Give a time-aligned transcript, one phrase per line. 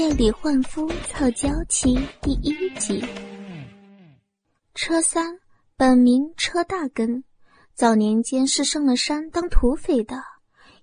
[0.00, 3.04] 夜里换夫操娇妻第一集。
[4.74, 5.38] 车三
[5.76, 7.22] 本名车大根，
[7.74, 10.16] 早年间是上了山当土匪的，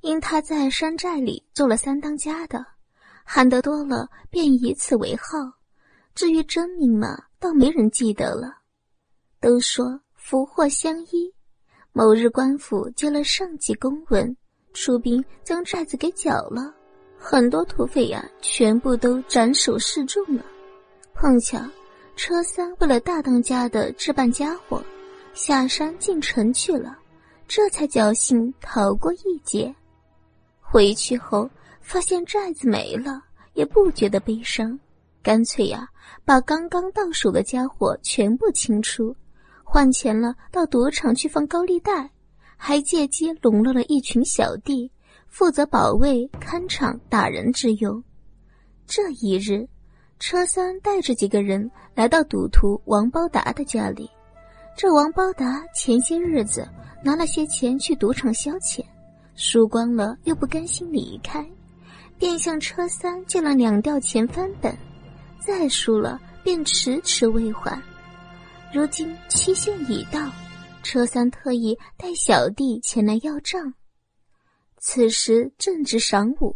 [0.02, 2.64] 因他在山寨里做了三当家的，
[3.24, 5.40] 喊得多了便以此为号。
[6.14, 8.60] 至于真名嘛，倒没人记得了。
[9.42, 11.34] 都说福祸相依。
[11.92, 14.38] 某日官府接了上级公文，
[14.74, 16.77] 出兵将寨子给剿了。
[17.18, 20.44] 很多土匪呀，全部都斩首示众了。
[21.14, 21.60] 碰巧
[22.16, 24.82] 车三为了大当家的置办家伙，
[25.34, 26.98] 下山进城去了，
[27.48, 29.74] 这才侥幸逃过一劫。
[30.62, 31.50] 回去后
[31.82, 33.22] 发现寨子没了，
[33.54, 34.80] 也不觉得悲伤，
[35.22, 35.90] 干脆呀
[36.24, 39.16] 把刚刚到手的家伙全部清出，
[39.64, 42.10] 换钱了到赌场去放高利贷，
[42.56, 44.92] 还借机笼络了一群小弟。
[45.38, 48.04] 负责保卫、看场、打人之用。
[48.88, 49.68] 这一日，
[50.18, 54.10] 车三带着几个人来到赌徒王包达的家里。
[54.76, 56.68] 这王包达前些日子
[57.04, 58.84] 拿了些钱去赌场消遣，
[59.36, 61.48] 输光了又不甘心离开，
[62.18, 64.76] 便向车三借了两吊钱翻本，
[65.40, 67.80] 再输了便迟迟未还。
[68.74, 70.20] 如今期限已到，
[70.82, 73.72] 车三特意带小弟前来要账。
[74.80, 76.56] 此时正值晌午，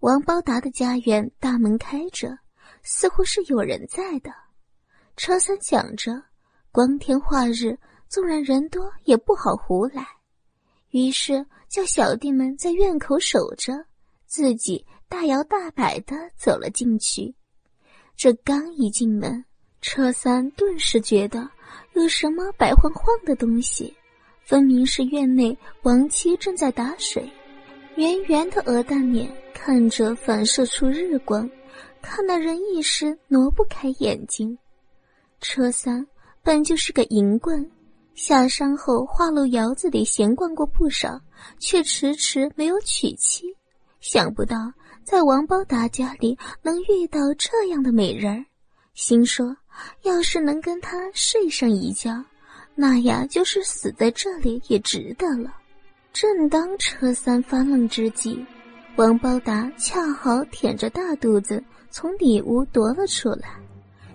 [0.00, 2.36] 王包达的家园大门开着，
[2.82, 4.30] 似乎是有人在的。
[5.16, 6.22] 车三想着，
[6.72, 10.04] 光天化日，纵然人多也不好胡来，
[10.90, 13.72] 于是叫小弟们在院口守着，
[14.26, 17.34] 自己大摇大摆的走了进去。
[18.16, 19.44] 这刚一进门，
[19.80, 21.48] 车三顿时觉得
[21.92, 23.96] 有什么白晃晃的东西，
[24.42, 27.32] 分明是院内王妻正在打水。
[27.96, 31.48] 圆圆的鹅蛋脸看着反射出日光，
[32.02, 34.58] 看得人一时挪不开眼睛。
[35.40, 36.04] 车三
[36.42, 37.70] 本就是个淫棍，
[38.16, 41.20] 下山后花楼窑子里闲逛过不少，
[41.60, 43.46] 却迟迟没有娶妻。
[44.00, 44.72] 想不到
[45.04, 48.44] 在王包达家里能遇到这样的美人儿，
[48.94, 49.56] 心说
[50.02, 52.24] 要是能跟他睡上一觉，
[52.74, 55.54] 那呀就是死在这里也值得了。
[56.14, 58.46] 正当车三发愣之际，
[58.94, 63.60] 王包达恰好舔着大肚子从里屋踱了出来。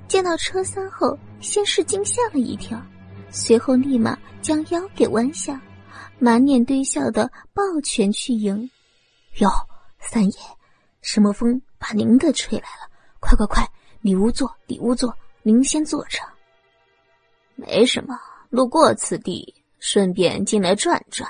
[0.08, 2.82] 见到车三后，先是惊吓了一跳，
[3.30, 5.62] 随后立马将腰给弯下，
[6.20, 8.70] 满脸堆笑的抱拳去迎。
[9.40, 9.50] 哟，
[10.00, 10.40] 三爷，
[11.02, 12.90] 什么风把您给吹来了？
[13.20, 13.68] 快快快，
[14.00, 16.20] 里屋坐，里屋坐，您先坐着。
[17.56, 18.18] 没什么，
[18.50, 21.30] 路过此地，顺便进来转转。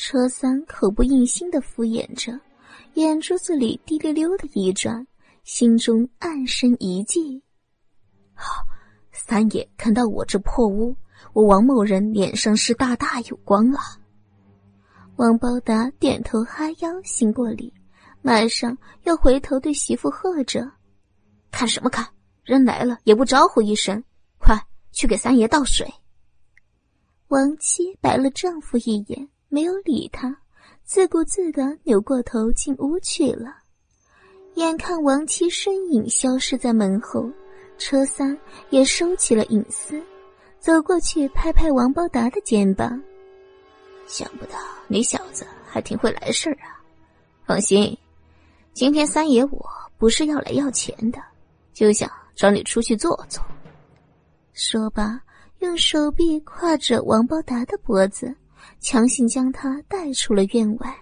[0.00, 2.32] 车三口不应心的敷衍着，
[2.94, 5.06] 眼珠子里滴溜溜的一转，
[5.44, 7.42] 心中暗生一计。
[8.32, 8.62] 好，
[9.12, 10.96] 三爷看到我这破屋，
[11.34, 13.82] 我王某人脸上是大大有光啊。
[15.16, 17.70] 王包达点头哈腰，行过礼，
[18.22, 18.74] 马上
[19.04, 20.66] 又回头对媳妇喝着
[21.52, 22.08] ：“看什么看？
[22.42, 24.02] 人来了也不招呼一声，
[24.38, 24.58] 快
[24.92, 25.86] 去给三爷倒水。”
[27.28, 29.28] 王妻白了丈夫一眼。
[29.52, 30.34] 没有理他，
[30.84, 33.56] 自顾自的扭过头进屋去了。
[34.54, 37.28] 眼看王妻身影消失在门后，
[37.76, 38.38] 车三
[38.70, 40.00] 也收起了隐私，
[40.60, 43.02] 走过去拍拍王包达的肩膀。
[44.06, 44.56] 想不到
[44.86, 46.78] 你小子还挺会来事儿啊！
[47.44, 47.98] 放心，
[48.72, 49.68] 今天三爷我
[49.98, 51.20] 不是要来要钱的，
[51.72, 53.42] 就想找你出去坐坐。
[54.52, 55.20] 说罢，
[55.58, 58.32] 用手臂挎着王包达的脖子。
[58.80, 60.96] 强行将他带出了院外。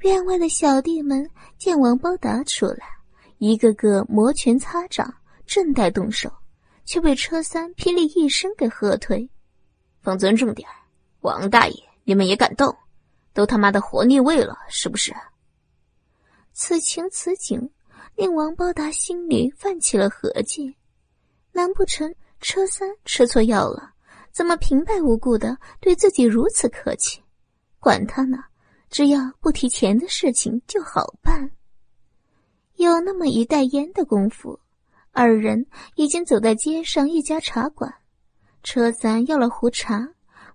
[0.00, 1.28] 院外的小弟们
[1.58, 2.86] 见王包达出来，
[3.38, 5.12] 一个个摩拳擦掌，
[5.46, 6.30] 正待动手，
[6.84, 9.28] 却被车三霹雳一声给喝退
[10.02, 10.68] ：“放尊重点
[11.20, 12.76] 王大爷，你们也敢动？
[13.32, 15.14] 都他妈的活腻味了，是不是？”
[16.52, 17.70] 此情此景，
[18.14, 20.76] 令王包达心里泛起了合计：
[21.52, 23.92] 难不成车三吃错药了？
[24.36, 27.22] 怎么平白无故的对自己如此客气？
[27.80, 28.36] 管他呢，
[28.90, 31.50] 只要不提钱的事情就好办。
[32.74, 34.60] 有那么一袋烟的功夫，
[35.10, 37.90] 二人已经走在街上一家茶馆。
[38.62, 40.06] 车三要了壶茶，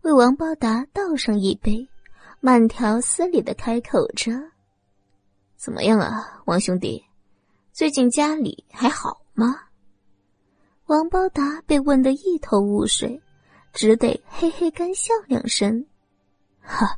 [0.04, 1.90] 为王包达倒上一杯，
[2.40, 4.32] 慢条斯理的开口着
[5.58, 7.04] ：“怎么样啊，王兄弟，
[7.74, 9.60] 最近家里还好吗？”
[10.86, 13.20] 王包达被问得一头雾水。
[13.74, 15.86] 只得嘿嘿干笑两声，
[16.62, 16.98] 哈，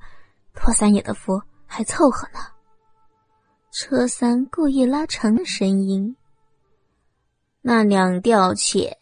[0.53, 2.39] 托三爷的福，还凑合呢。
[3.71, 6.15] 车三故意拉长了声音
[7.61, 8.97] ：“那两吊钱。”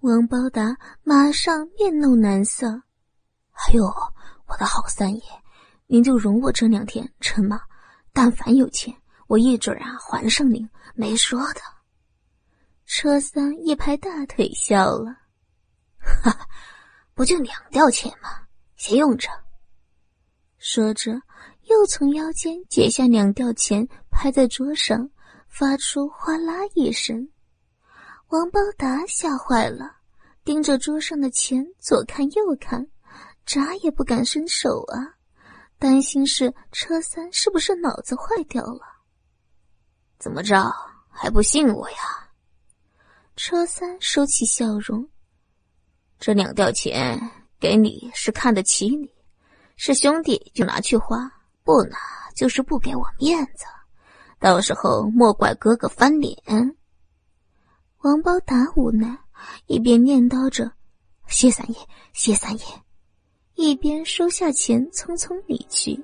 [0.00, 2.68] 王包达马上面露难色
[3.52, 3.84] ：“哎呦，
[4.46, 5.22] 我的好三爷，
[5.86, 7.60] 您就容我这两天成吗？
[8.12, 8.94] 但凡有钱，
[9.26, 11.60] 我一准啊还上您，没说的。”
[12.84, 15.16] 车三一拍大腿笑了
[16.04, 16.48] ：“哈哈，
[17.14, 18.28] 不就两吊钱吗？
[18.76, 19.28] 先用着。”
[20.58, 21.12] 说着，
[21.64, 25.10] 又从腰间解下两吊钱，拍在桌上，
[25.48, 27.28] 发出哗啦一声。
[28.28, 29.96] 王包达吓坏了，
[30.44, 32.86] 盯着桌上的钱左看右看，
[33.44, 35.14] 眨也不敢伸手啊，
[35.78, 38.80] 担心是车三是不是脑子坏掉了？
[40.18, 40.72] 怎么着
[41.10, 41.96] 还不信我呀？
[43.36, 45.06] 车三收起笑容，
[46.24, 47.20] 这两吊钱
[47.60, 49.06] 给你是看得起你。
[49.76, 51.30] 是兄弟就拿去花，
[51.62, 51.98] 不拿
[52.34, 53.66] 就是不给我面子，
[54.40, 56.34] 到时候莫怪哥哥翻脸。
[57.98, 59.18] 王包达无奈，
[59.66, 60.72] 一边念叨着
[61.28, 61.76] “谢三爷，
[62.14, 62.64] 谢三爷”，
[63.54, 66.02] 一边收下钱，匆匆离去。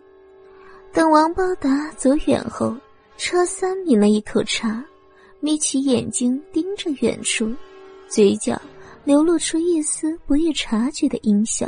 [0.93, 2.77] 等王包达走远后，
[3.17, 4.85] 车三抿了一口茶，
[5.41, 7.51] 眯起眼睛盯着远处，
[8.07, 8.61] 嘴角
[9.05, 11.67] 流露出一丝不易察觉的阴笑。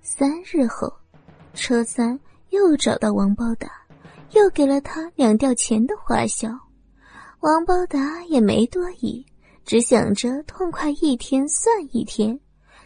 [0.00, 0.92] 三日后，
[1.54, 2.18] 车三
[2.50, 3.70] 又找到王包达，
[4.32, 6.48] 又给了他两吊钱的花销。
[7.40, 9.24] 王包达也没多疑，
[9.64, 12.38] 只想着痛快一天算一天，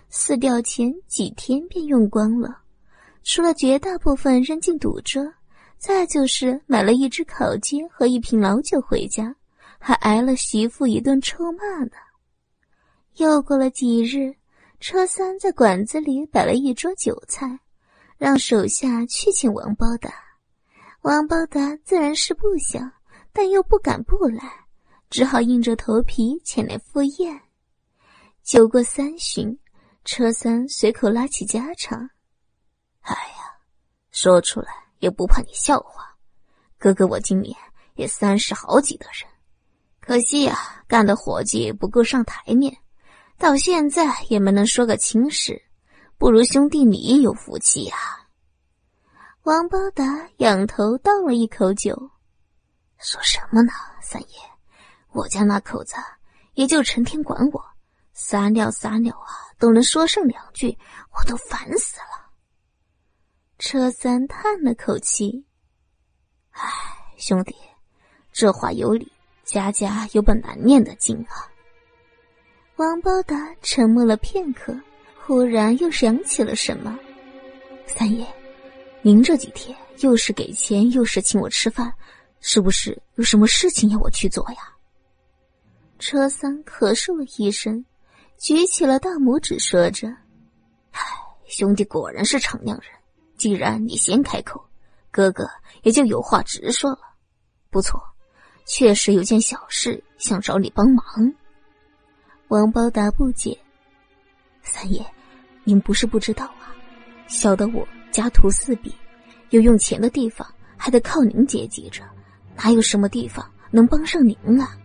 [0.08, 2.58] 四吊钱几天便用光了。
[3.22, 5.22] 除了绝大部分扔进赌桌，
[5.78, 9.34] 再就是买了一只烤鸡和一瓶老酒回家，
[9.78, 11.92] 还挨了媳妇一顿臭骂呢。
[13.16, 14.34] 又过了几日。
[14.78, 17.58] 车三在馆子里摆了一桌酒菜，
[18.18, 20.12] 让手下去请王包达。
[21.00, 22.92] 王包达自然是不想，
[23.32, 24.66] 但又不敢不来，
[25.08, 27.40] 只好硬着头皮前来赴宴。
[28.42, 29.58] 酒过三巡，
[30.04, 31.98] 车三随口拉起家常
[33.00, 33.56] ：“哎呀，
[34.10, 34.68] 说出来
[34.98, 36.14] 也不怕你笑话。
[36.76, 37.56] 哥哥我今年
[37.94, 39.28] 也三十好几的人，
[40.00, 42.76] 可惜呀，干的活计不够上台面。”
[43.38, 45.62] 到现在也没能说个亲事，
[46.16, 47.96] 不如兄弟你有福气呀。
[49.42, 52.10] 王包达仰头倒了一口酒，
[52.98, 53.70] 说什么呢？
[54.02, 54.38] 三爷，
[55.12, 55.96] 我家那口子
[56.54, 57.62] 也就成天管我，
[58.12, 60.76] 撒尿撒尿啊，都能说上两句，
[61.12, 62.32] 我都烦死了。
[63.58, 65.46] 车三叹了口气，
[66.50, 66.70] 唉，
[67.18, 67.54] 兄弟，
[68.32, 69.12] 这话有理，
[69.44, 71.52] 家家有本难念的经啊。
[72.76, 74.78] 王包达沉默了片刻，
[75.24, 76.98] 忽然又想起了什么
[77.88, 78.26] ：“三爷，
[79.00, 81.90] 您这几天又是给钱，又是请我吃饭，
[82.40, 84.58] 是不是有什么事情要我去做呀？”
[85.98, 87.82] 车三咳嗽了一声，
[88.36, 90.08] 举起了大拇指，说着
[90.92, 91.00] ：“唉，
[91.46, 92.90] 兄弟果然是敞亮人。
[93.38, 94.62] 既然你先开口，
[95.10, 95.48] 哥哥
[95.82, 96.98] 也就有话直说了。
[97.70, 97.98] 不错，
[98.66, 101.04] 确实有件小事想找你帮忙。”
[102.48, 103.58] 王包达不解
[104.62, 105.04] ：“三爷，
[105.64, 106.74] 您不是不知道啊？
[107.26, 108.94] 小的我家徒四壁，
[109.50, 110.46] 有用钱的地方
[110.76, 112.04] 还得靠您接济着，
[112.54, 114.78] 哪有什么地方能帮上您啊？”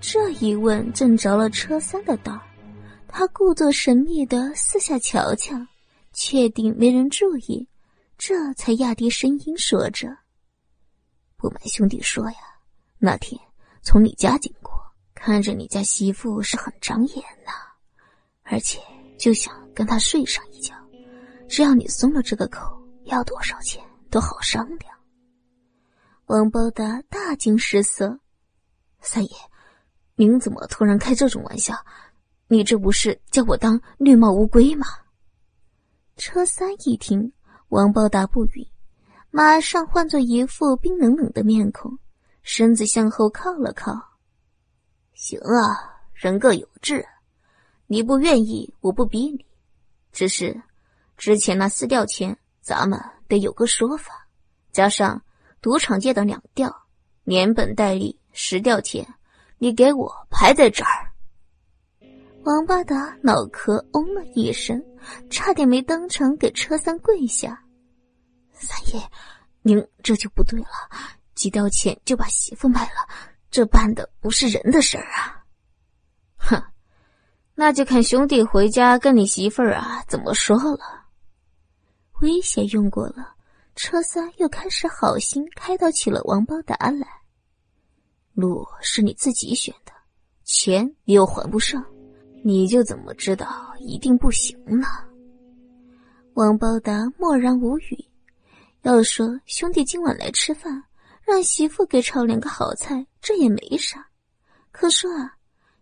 [0.00, 2.40] 这一问正着了车三的道，
[3.08, 5.56] 他故作神秘的四下瞧瞧，
[6.12, 7.68] 确定没人注意，
[8.16, 10.16] 这才压低声音说着
[11.36, 12.38] ：“不瞒兄弟说呀，
[12.98, 13.38] 那天
[13.82, 14.78] 从你家经过。”
[15.22, 17.52] 看着你家媳妇是很长眼呐，
[18.42, 18.80] 而且
[19.18, 20.74] 就想跟她睡上一觉，
[21.46, 24.96] 只要你松了这个口，要多少钱都好商量。
[26.24, 28.18] 王包达大惊失色
[29.02, 29.30] ：“三爷，
[30.14, 31.76] 您怎么突然开这种玩笑？
[32.48, 34.86] 你这不是叫我当绿帽乌龟吗？”
[36.16, 37.30] 车三一听，
[37.68, 38.66] 王包达不语，
[39.30, 41.98] 马上换作一副冰冷冷的面孔，
[42.42, 44.09] 身子向后靠了靠。
[45.22, 47.06] 行啊，人各有志，
[47.86, 49.44] 你不愿意，我不逼你。
[50.12, 50.58] 只是
[51.18, 52.98] 之前那四吊钱，咱们
[53.28, 54.26] 得有个说法。
[54.72, 55.22] 加上
[55.60, 56.74] 赌场借的两吊，
[57.22, 59.06] 连本带利十吊钱，
[59.58, 61.12] 你给我排在这儿。
[62.44, 64.82] 王八达脑壳嗡了一声，
[65.28, 67.62] 差点没当场给车三跪下。
[68.54, 69.10] 三爷，
[69.60, 70.68] 您这就不对了，
[71.34, 73.06] 几吊钱就把媳妇卖了。
[73.50, 75.44] 这办的不是人的事儿啊！
[76.36, 76.62] 哼，
[77.54, 81.06] 那就看兄弟回家跟你媳妇儿啊怎么说了。
[82.20, 83.34] 威胁用过了，
[83.74, 87.06] 车三又开始好心开导起了王包达来。
[88.34, 89.92] 路是你自己选的，
[90.44, 91.84] 钱你又还不上，
[92.44, 94.86] 你就怎么知道一定不行呢？
[96.34, 98.06] 王包达默然无语。
[98.82, 100.84] 要说兄弟今晚来吃饭，
[101.30, 104.04] 让媳妇给炒两个好菜，这也没啥。
[104.72, 105.32] 可说啊，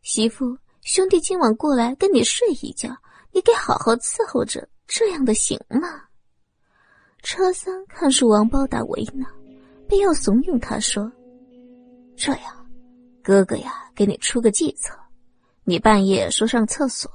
[0.02, 2.94] 媳妇，兄弟今晚过来跟你睡一觉，
[3.32, 6.04] 你给好好伺候着，这样的行吗？
[7.22, 9.26] 车三看出王包达为难，
[9.88, 11.10] 便要怂恿他说
[12.14, 12.70] ：“这样，
[13.22, 14.94] 哥哥呀，给你出个计策，
[15.64, 17.10] 你半夜说上厕所，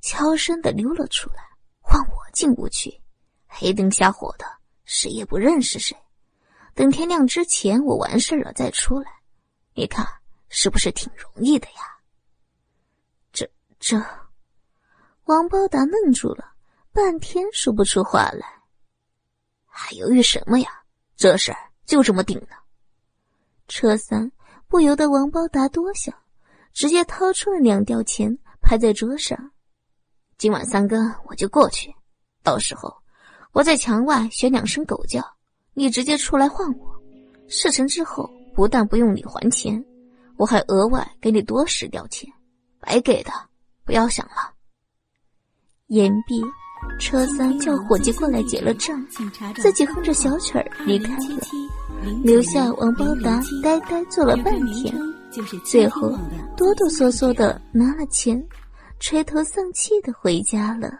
[0.00, 1.44] 悄声的溜了出来，
[1.82, 2.98] 换我进屋去，
[3.46, 4.46] 黑灯瞎火的，
[4.86, 5.94] 谁也不认识谁。
[6.80, 9.12] 等天亮之前我完事了再出来，
[9.74, 10.02] 你看
[10.48, 11.82] 是不是挺容易的呀？”
[13.34, 13.46] 这
[13.78, 14.02] 这，
[15.24, 16.52] 王包达愣住了，
[16.90, 18.62] 半天说不出话来。
[19.66, 20.70] 还犹豫什么呀？
[21.16, 22.64] 这事儿就这么定了。
[23.68, 24.32] 车三
[24.66, 26.14] 不由得王包达多想，
[26.72, 29.52] 直接掏出了两吊钱，拍在桌上。
[30.38, 31.94] 今晚三更我就过去，
[32.42, 33.02] 到时候
[33.52, 35.36] 我在墙外学两声狗叫，
[35.74, 37.00] 你直接出来换我。
[37.48, 39.84] 事成之后，不但不用你还钱，
[40.36, 42.28] 我还额外给你多十吊钱，
[42.78, 43.32] 白给的，
[43.84, 44.52] 不要想了。
[45.86, 46.42] 言毕。
[46.98, 49.06] 车三叫伙计过来结了账，
[49.54, 51.38] 自己哼着小曲儿离开了，
[52.24, 54.94] 留下王包达呆呆坐了半天，
[55.62, 56.08] 最后
[56.56, 58.42] 哆哆嗦嗦的拿了钱，
[58.98, 60.90] 垂头丧气的回家了。